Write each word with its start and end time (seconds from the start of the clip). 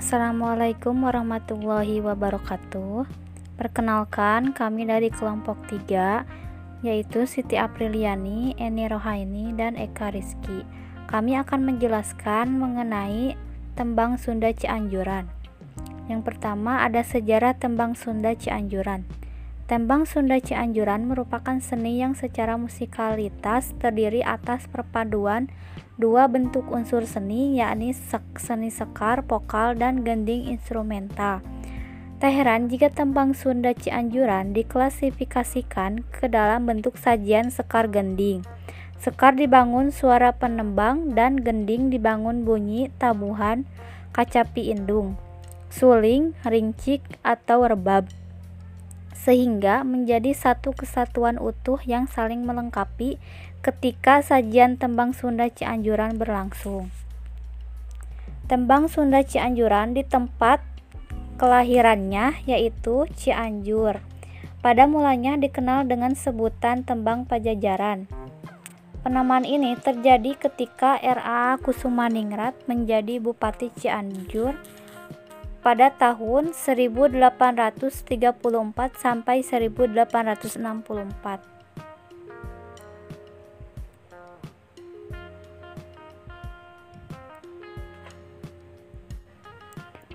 Assalamualaikum 0.00 0.96
warahmatullahi 1.04 2.00
wabarakatuh. 2.00 3.04
Perkenalkan, 3.60 4.56
kami 4.56 4.88
dari 4.88 5.12
kelompok 5.12 5.60
3 5.68 6.24
yaitu 6.80 7.28
Siti 7.28 7.60
Apriliani, 7.60 8.56
Eni 8.56 8.88
Rohaini, 8.88 9.52
dan 9.52 9.76
Eka 9.76 10.08
Rizky. 10.16 10.64
Kami 11.04 11.36
akan 11.36 11.68
menjelaskan 11.68 12.48
mengenai 12.48 13.36
tembang 13.76 14.16
Sunda 14.16 14.48
Cianjuran. 14.56 15.28
Yang 16.08 16.32
pertama 16.32 16.80
ada 16.80 17.04
sejarah 17.04 17.60
tembang 17.60 17.92
Sunda 17.92 18.32
Cianjuran. 18.32 19.04
Tembang 19.70 20.02
Sunda 20.02 20.34
Cianjuran 20.42 21.06
merupakan 21.06 21.54
seni 21.62 22.02
yang 22.02 22.18
secara 22.18 22.58
musikalitas 22.58 23.70
terdiri 23.78 24.18
atas 24.18 24.66
perpaduan 24.66 25.46
dua 25.94 26.26
bentuk 26.26 26.66
unsur 26.74 27.06
seni 27.06 27.54
yakni 27.54 27.94
seni 28.34 28.74
sekar, 28.74 29.22
vokal, 29.22 29.78
dan 29.78 30.02
gending 30.02 30.50
instrumental. 30.50 31.38
Tak 32.18 32.34
heran 32.34 32.66
jika 32.66 32.90
tembang 32.90 33.30
Sunda 33.30 33.70
Cianjuran 33.70 34.58
diklasifikasikan 34.58 36.02
ke 36.18 36.26
dalam 36.26 36.66
bentuk 36.66 36.98
sajian 36.98 37.54
sekar 37.54 37.86
gending. 37.86 38.42
Sekar 38.98 39.38
dibangun 39.38 39.94
suara 39.94 40.34
penembang 40.34 41.14
dan 41.14 41.38
gending 41.46 41.94
dibangun 41.94 42.42
bunyi 42.42 42.90
tabuhan 42.98 43.70
kacapi 44.10 44.74
indung, 44.74 45.14
suling, 45.70 46.34
rincik, 46.42 47.06
atau 47.22 47.70
rebab. 47.70 48.10
Sehingga 49.14 49.82
menjadi 49.84 50.32
satu 50.32 50.72
kesatuan 50.72 51.36
utuh 51.36 51.78
yang 51.84 52.08
saling 52.08 52.46
melengkapi 52.46 53.20
ketika 53.60 54.24
sajian 54.24 54.80
tembang 54.80 55.12
Sunda 55.12 55.52
Cianjuran 55.52 56.16
berlangsung. 56.16 56.88
Tembang 58.48 58.90
Sunda 58.90 59.22
Cianjuran 59.22 59.94
di 59.94 60.02
tempat 60.02 60.64
kelahirannya 61.36 62.42
yaitu 62.48 63.06
Cianjur. 63.14 64.02
Pada 64.60 64.84
mulanya 64.84 65.40
dikenal 65.40 65.88
dengan 65.88 66.12
sebutan 66.12 66.84
tembang 66.84 67.24
Pajajaran. 67.24 68.04
Penamaan 69.00 69.48
ini 69.48 69.72
terjadi 69.80 70.36
ketika 70.36 71.00
R.A. 71.00 71.56
Kusumaningrat 71.64 72.52
menjadi 72.68 73.16
Bupati 73.16 73.72
Cianjur 73.72 74.52
pada 75.60 75.92
tahun 75.92 76.56
1834 76.56 77.92
sampai 78.96 79.44
1864. 79.44 81.60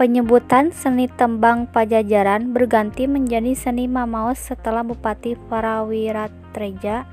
Penyebutan 0.00 0.72
seni 0.72 1.12
tembang 1.12 1.68
Pajajaran 1.68 2.56
berganti 2.56 3.04
menjadi 3.04 3.52
seni 3.52 3.84
Mamaos 3.84 4.40
setelah 4.40 4.80
Bupati 4.80 5.36
Parawiratreja 5.36 7.04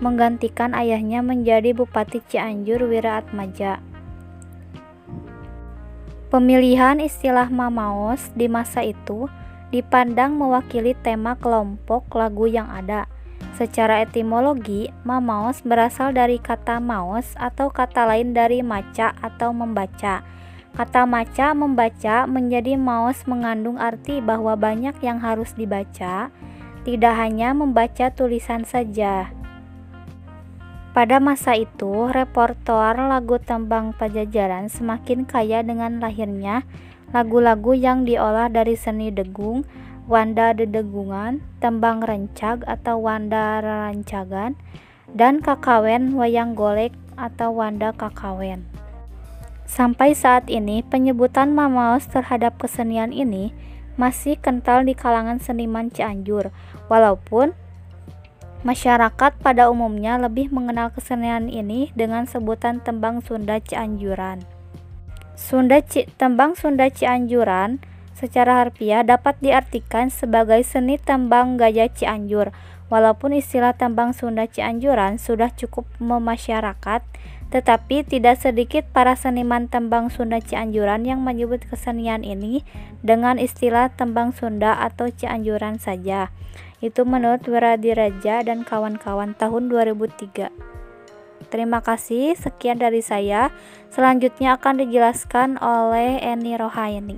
menggantikan 0.00 0.72
ayahnya 0.72 1.20
menjadi 1.20 1.76
Bupati 1.76 2.24
Cianjur 2.24 2.88
Wiraatmaja. 2.88 3.93
Pemilihan 6.34 6.98
istilah 6.98 7.46
Mamaos 7.46 8.34
di 8.34 8.50
masa 8.50 8.82
itu 8.82 9.30
dipandang 9.70 10.34
mewakili 10.34 10.90
tema 10.98 11.38
kelompok 11.38 12.10
lagu 12.10 12.50
yang 12.50 12.66
ada. 12.74 13.06
Secara 13.54 14.02
etimologi, 14.02 14.90
Mamaos 15.06 15.62
berasal 15.62 16.10
dari 16.10 16.42
kata 16.42 16.82
maos 16.82 17.38
atau 17.38 17.70
kata 17.70 18.10
lain 18.10 18.34
dari 18.34 18.66
maca 18.66 19.14
atau 19.22 19.54
membaca 19.54 20.26
Kata 20.74 21.06
maca 21.06 21.54
membaca 21.54 22.26
menjadi 22.26 22.74
maos 22.74 23.30
mengandung 23.30 23.78
arti 23.78 24.18
bahwa 24.18 24.58
banyak 24.58 24.98
yang 25.06 25.22
harus 25.22 25.54
dibaca, 25.54 26.34
tidak 26.82 27.14
hanya 27.14 27.54
membaca 27.54 28.10
tulisan 28.10 28.66
saja. 28.66 29.30
Pada 30.94 31.18
masa 31.18 31.58
itu, 31.58 32.06
repertoar 32.06 32.94
lagu 33.10 33.42
tembang 33.42 33.98
Pajajaran 33.98 34.70
semakin 34.70 35.26
kaya 35.26 35.66
dengan 35.66 35.98
lahirnya 35.98 36.62
lagu-lagu 37.10 37.74
yang 37.74 38.06
diolah 38.06 38.46
dari 38.46 38.78
seni 38.78 39.10
degung, 39.10 39.66
wanda 40.06 40.54
dedegungan, 40.54 41.42
tembang 41.58 41.98
rencag 41.98 42.62
atau 42.62 43.02
wanda 43.02 43.58
rancagan, 43.58 44.54
dan 45.10 45.42
kakawen 45.42 46.14
wayang 46.14 46.54
golek 46.54 46.94
atau 47.18 47.50
wanda 47.50 47.90
kakawen. 47.90 48.62
Sampai 49.66 50.14
saat 50.14 50.46
ini, 50.46 50.86
penyebutan 50.86 51.50
Mamaos 51.58 52.06
terhadap 52.06 52.54
kesenian 52.62 53.10
ini 53.10 53.50
masih 53.98 54.38
kental 54.38 54.86
di 54.86 54.94
kalangan 54.94 55.42
seniman 55.42 55.90
Cianjur, 55.90 56.54
walaupun 56.86 57.50
masyarakat 58.64 59.36
pada 59.44 59.68
umumnya 59.68 60.16
lebih 60.16 60.48
mengenal 60.50 60.90
kesenian 60.90 61.52
ini 61.52 61.92
dengan 61.92 62.24
sebutan 62.24 62.80
tembang 62.80 63.20
Sunda 63.20 63.60
Cianjuran. 63.60 64.42
Sunda 65.36 65.84
Ci, 65.84 66.08
tembang 66.16 66.56
Sunda 66.56 66.88
Cianjuran 66.88 67.78
secara 68.16 68.64
harfiah 68.64 69.04
dapat 69.04 69.36
diartikan 69.44 70.08
sebagai 70.08 70.64
seni 70.64 70.96
tembang 70.96 71.60
gaya 71.60 71.92
Cianjur. 71.92 72.50
Walaupun 72.88 73.36
istilah 73.36 73.76
tembang 73.76 74.16
Sunda 74.16 74.48
Cianjuran 74.48 75.20
sudah 75.20 75.52
cukup 75.52 75.84
memasyarakat, 76.00 77.02
tetapi 77.50 78.02
tidak 78.06 78.40
sedikit 78.40 78.86
para 78.90 79.18
seniman 79.18 79.66
tembang 79.66 80.08
Sunda 80.08 80.38
Cianjuran 80.40 81.04
yang 81.04 81.20
menyebut 81.20 81.66
kesenian 81.66 82.22
ini 82.22 82.62
dengan 83.04 83.36
istilah 83.38 83.92
tembang 83.94 84.32
Sunda 84.32 84.78
atau 84.78 85.10
Cianjuran 85.10 85.82
saja. 85.82 86.30
Itu 86.84 87.08
menurut 87.08 87.40
Wiradiraja 87.48 88.44
dan 88.44 88.60
kawan-kawan 88.60 89.32
tahun 89.40 89.72
2003. 89.72 90.52
Terima 91.48 91.80
kasih, 91.80 92.36
sekian 92.36 92.76
dari 92.76 93.00
saya. 93.00 93.48
Selanjutnya 93.88 94.60
akan 94.60 94.84
dijelaskan 94.84 95.56
oleh 95.64 96.20
Eni 96.20 96.60
Rohaini. 96.60 97.16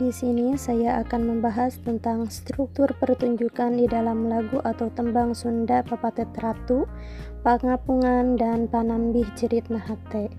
Di 0.00 0.08
sini 0.08 0.56
saya 0.56 0.96
akan 1.04 1.28
membahas 1.28 1.76
tentang 1.84 2.24
struktur 2.32 2.88
pertunjukan 2.96 3.76
di 3.76 3.84
dalam 3.84 4.32
lagu 4.32 4.56
atau 4.64 4.88
tembang 4.88 5.36
Sunda 5.36 5.84
Papatet 5.84 6.32
Ratu, 6.40 6.88
Pangapungan, 7.44 8.32
dan 8.40 8.64
Panambih 8.64 9.28
Jerit 9.36 9.68
Nahate. 9.68 10.32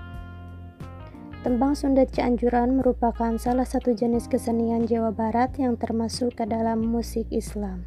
Tembang 1.46 1.78
Sunda 1.78 2.10
Cianjuran 2.10 2.82
merupakan 2.82 3.38
salah 3.38 3.70
satu 3.70 3.94
jenis 3.94 4.26
kesenian 4.26 4.90
Jawa 4.90 5.14
Barat 5.14 5.54
yang 5.62 5.78
termasuk 5.78 6.42
ke 6.42 6.50
dalam 6.50 6.82
musik 6.82 7.30
Islam. 7.30 7.86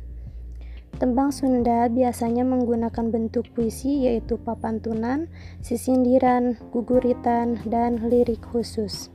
Tembang 1.03 1.35
Sunda 1.35 1.91
biasanya 1.91 2.47
menggunakan 2.47 3.11
bentuk 3.11 3.51
puisi 3.51 4.07
yaitu 4.07 4.39
papantunan, 4.39 5.27
sisindiran, 5.59 6.55
guguritan, 6.71 7.59
dan 7.67 7.99
lirik 8.07 8.47
khusus. 8.47 9.14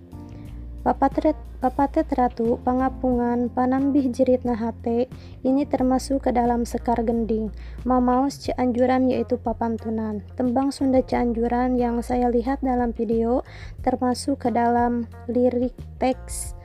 Papatet, 0.90 1.38
papatet 1.62 2.10
ratu, 2.18 2.58
pangapungan, 2.66 3.46
panambih 3.54 4.10
jerit 4.10 4.42
nahate, 4.42 5.06
ini 5.46 5.62
termasuk 5.62 6.26
ke 6.26 6.34
dalam 6.34 6.66
sekar 6.66 7.06
gending. 7.06 7.54
Mamaus 7.86 8.42
Cianjuran 8.42 9.06
yaitu 9.06 9.38
papantunan. 9.38 10.26
Tembang 10.34 10.74
Sunda 10.74 11.06
Cianjuran 11.06 11.78
yang 11.78 12.02
saya 12.02 12.34
lihat 12.34 12.66
dalam 12.66 12.90
video 12.90 13.46
termasuk 13.86 14.42
ke 14.42 14.50
dalam 14.50 15.06
lirik 15.30 15.78
teks. 16.02 16.58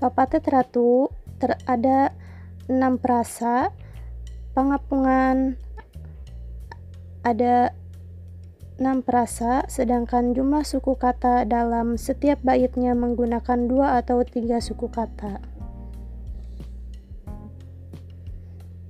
Papatet 0.00 0.48
ratu 0.48 1.12
ter 1.36 1.60
ada 1.68 2.08
enam 2.72 2.96
perasa, 2.96 3.68
pangapungan 4.56 5.60
ada 7.20 7.76
6 8.74 9.06
perasa, 9.06 9.62
sedangkan 9.70 10.34
jumlah 10.34 10.66
suku 10.66 10.98
kata 10.98 11.46
dalam 11.46 11.94
setiap 11.94 12.42
baitnya 12.42 12.90
menggunakan 12.98 13.70
dua 13.70 14.02
atau 14.02 14.26
tiga 14.26 14.58
suku 14.58 14.90
kata. 14.90 15.38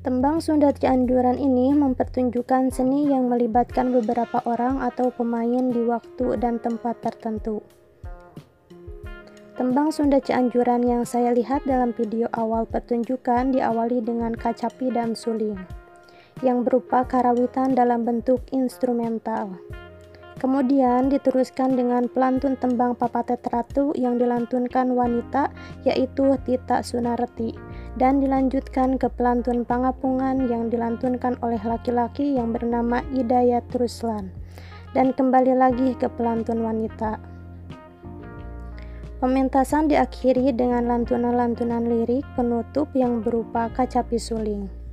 Tembang 0.01 0.41
Sunda 0.41 0.73
Cianjuran 0.73 1.37
ini 1.37 1.77
mempertunjukkan 1.77 2.73
seni 2.73 3.13
yang 3.13 3.29
melibatkan 3.29 3.93
beberapa 3.93 4.41
orang 4.49 4.81
atau 4.81 5.13
pemain 5.13 5.69
di 5.69 5.85
waktu 5.85 6.41
dan 6.41 6.57
tempat 6.65 7.05
tertentu. 7.05 7.61
Tembang 9.61 9.93
Sunda 9.93 10.17
Cianjuran 10.17 10.81
yang 10.81 11.05
saya 11.05 11.37
lihat 11.37 11.69
dalam 11.69 11.93
video 11.93 12.33
awal 12.33 12.65
pertunjukan 12.65 13.53
diawali 13.53 14.01
dengan 14.01 14.33
kacapi 14.33 14.89
dan 14.97 15.13
suling 15.13 15.84
yang 16.43 16.67
berupa 16.67 17.07
karawitan 17.07 17.77
dalam 17.77 18.03
bentuk 18.03 18.43
instrumental. 18.51 19.55
Kemudian 20.35 21.09
diteruskan 21.09 21.79
dengan 21.79 22.11
pelantun 22.11 22.59
tembang 22.59 22.99
Papatet 22.99 23.41
Ratu 23.49 23.95
yang 23.95 24.19
dilantunkan 24.19 24.91
wanita 24.91 25.55
yaitu 25.87 26.35
Tita 26.43 26.83
Sunarti 26.83 27.55
dan 27.95 28.19
dilanjutkan 28.19 28.99
ke 28.99 29.07
pelantun 29.15 29.63
Pangapungan 29.63 30.51
yang 30.51 30.69
dilantunkan 30.69 31.39
oleh 31.39 31.63
laki-laki 31.63 32.35
yang 32.35 32.51
bernama 32.51 33.01
Idayat 33.15 33.63
Ruslan 33.79 34.35
dan 34.93 35.15
kembali 35.15 35.55
lagi 35.55 35.95
ke 35.95 36.11
pelantun 36.13 36.67
wanita. 36.67 37.17
Pementasan 39.23 39.89
diakhiri 39.89 40.53
dengan 40.53 40.91
lantunan-lantunan 40.91 41.87
lirik 41.89 42.27
penutup 42.37 42.91
yang 42.93 43.25
berupa 43.25 43.73
kacapi 43.73 44.21
suling. 44.21 44.84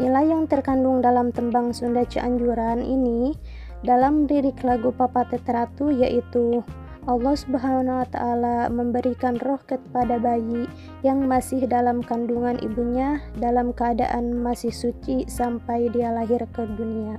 Nilai 0.00 0.32
yang 0.32 0.48
terkandung 0.48 1.04
dalam 1.04 1.28
tembang 1.36 1.76
Sunda 1.76 2.08
Cianjuran 2.08 2.80
ini 2.80 3.36
dalam 3.84 4.24
lirik 4.24 4.64
lagu 4.64 4.88
Papatet 4.88 5.44
Ratu 5.44 5.92
yaitu 5.92 6.64
Allah 7.02 7.34
Subhanahu 7.34 7.98
wa 7.98 8.06
taala 8.06 8.70
memberikan 8.70 9.34
roh 9.42 9.58
kepada 9.66 10.22
bayi 10.22 10.70
yang 11.02 11.26
masih 11.26 11.66
dalam 11.66 11.98
kandungan 11.98 12.62
ibunya 12.62 13.18
dalam 13.42 13.74
keadaan 13.74 14.38
masih 14.38 14.70
suci 14.70 15.26
sampai 15.26 15.90
dia 15.90 16.14
lahir 16.14 16.46
ke 16.54 16.62
dunia. 16.78 17.18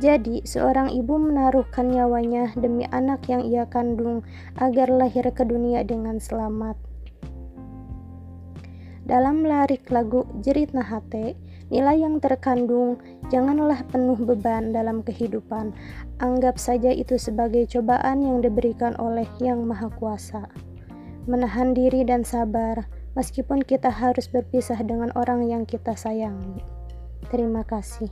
Jadi, 0.00 0.42
seorang 0.48 0.90
ibu 0.96 1.20
menaruhkan 1.20 1.92
nyawanya 1.92 2.56
demi 2.56 2.88
anak 2.88 3.28
yang 3.28 3.44
ia 3.44 3.68
kandung 3.68 4.24
agar 4.56 4.88
lahir 4.88 5.28
ke 5.28 5.44
dunia 5.44 5.84
dengan 5.84 6.16
selamat. 6.16 6.89
Dalam 9.10 9.42
larik 9.42 9.90
lagu 9.90 10.22
Jerit 10.38 10.70
Nahate, 10.70 11.34
Nilai 11.70 12.02
yang 12.02 12.18
terkandung, 12.18 12.98
janganlah 13.30 13.86
penuh 13.94 14.18
beban 14.18 14.74
dalam 14.74 15.06
kehidupan. 15.06 15.70
Anggap 16.18 16.58
saja 16.58 16.90
itu 16.90 17.14
sebagai 17.14 17.62
cobaan 17.70 18.26
yang 18.26 18.42
diberikan 18.42 18.98
oleh 18.98 19.30
Yang 19.38 19.70
Maha 19.70 19.88
Kuasa. 19.94 20.50
Menahan 21.30 21.70
diri 21.70 22.02
dan 22.02 22.26
sabar, 22.26 22.90
meskipun 23.14 23.62
kita 23.62 23.86
harus 23.86 24.26
berpisah 24.26 24.82
dengan 24.82 25.14
orang 25.14 25.46
yang 25.46 25.62
kita 25.62 25.94
sayangi. 25.94 26.58
Terima 27.30 27.62
kasih. 27.62 28.10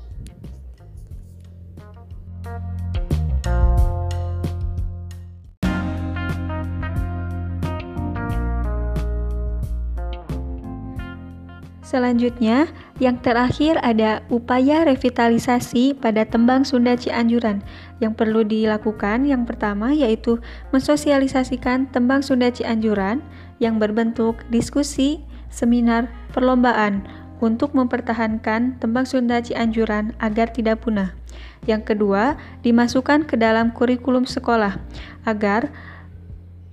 Selanjutnya, 11.88 12.68
yang 13.00 13.16
terakhir 13.24 13.80
ada 13.80 14.20
upaya 14.28 14.84
revitalisasi 14.84 15.96
pada 15.96 16.28
tembang 16.28 16.60
Sunda 16.60 16.92
Cianjuran 16.92 17.64
yang 18.04 18.12
perlu 18.12 18.44
dilakukan. 18.44 19.24
Yang 19.24 19.48
pertama 19.48 19.96
yaitu 19.96 20.36
mensosialisasikan 20.68 21.88
tembang 21.88 22.20
Sunda 22.20 22.52
Cianjuran 22.52 23.24
yang 23.56 23.80
berbentuk 23.80 24.44
diskusi, 24.52 25.24
seminar, 25.48 26.12
perlombaan 26.36 27.08
untuk 27.40 27.72
mempertahankan 27.72 28.76
tembang 28.84 29.08
Sunda 29.08 29.40
Cianjuran 29.40 30.12
agar 30.20 30.52
tidak 30.52 30.84
punah. 30.84 31.16
Yang 31.64 31.96
kedua, 31.96 32.36
dimasukkan 32.68 33.24
ke 33.24 33.40
dalam 33.40 33.72
kurikulum 33.72 34.28
sekolah 34.28 34.76
agar 35.24 35.72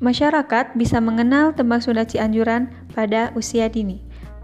masyarakat 0.04 0.76
bisa 0.76 1.00
mengenal 1.00 1.56
tembang 1.56 1.80
Sunda 1.80 2.04
Cianjuran 2.04 2.68
pada 2.92 3.32
usia 3.32 3.72
dini. 3.72 4.05